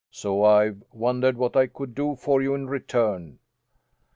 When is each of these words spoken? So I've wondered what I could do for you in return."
So 0.09 0.43
I've 0.43 0.81
wondered 0.91 1.37
what 1.37 1.55
I 1.55 1.67
could 1.67 1.93
do 1.93 2.15
for 2.15 2.41
you 2.41 2.55
in 2.55 2.65
return." 2.67 3.37